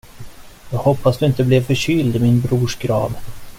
[0.69, 3.15] Jag hoppas du inte blev förkyld i min brors grav.